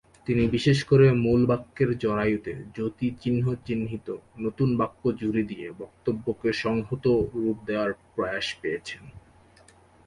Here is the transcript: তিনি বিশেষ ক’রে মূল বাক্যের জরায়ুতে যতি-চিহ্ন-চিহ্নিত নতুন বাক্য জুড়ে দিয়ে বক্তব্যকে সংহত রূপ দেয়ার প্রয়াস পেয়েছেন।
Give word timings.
তিনি 0.27 0.43
বিশেষ 0.47 0.77
ক’রে 0.85 1.07
মূল 1.23 1.41
বাক্যের 1.45 1.89
জরায়ুতে 1.97 2.53
যতি-চিহ্ন-চিহ্নিত 2.77 4.07
নতুন 4.39 4.69
বাক্য 4.77 5.03
জুড়ে 5.19 5.43
দিয়ে 5.43 5.67
বক্তব্যকে 5.79 6.49
সংহত 6.63 7.05
রূপ 7.33 7.57
দেয়ার 7.67 7.91
প্রয়াস 8.13 8.47
পেয়েছেন। 8.61 9.03